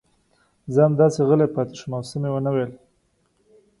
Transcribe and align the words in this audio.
زه 0.73 0.79
همداسې 0.87 1.19
غلی 1.27 1.47
پاتې 1.55 1.75
شوم 1.79 1.91
او 1.97 2.03
څه 2.09 2.15
مې 2.21 2.29
ونه 2.31 2.51
ویل. 2.53 2.71